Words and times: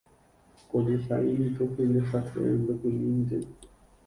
Ko 0.69 0.75
jehai 0.85 1.29
niko 1.39 1.63
hembiasakue 1.73 2.49
mbykymínte. 2.61 3.37